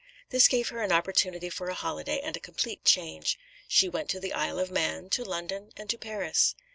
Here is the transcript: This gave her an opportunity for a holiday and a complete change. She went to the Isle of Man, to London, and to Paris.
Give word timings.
This 0.31 0.47
gave 0.47 0.69
her 0.69 0.81
an 0.81 0.91
opportunity 0.91 1.51
for 1.51 1.69
a 1.69 1.75
holiday 1.75 2.19
and 2.21 2.35
a 2.35 2.39
complete 2.39 2.83
change. 2.83 3.37
She 3.67 3.87
went 3.87 4.09
to 4.09 4.19
the 4.19 4.33
Isle 4.33 4.57
of 4.57 4.71
Man, 4.71 5.11
to 5.11 5.23
London, 5.23 5.69
and 5.77 5.91
to 5.91 5.97
Paris. 5.99 6.55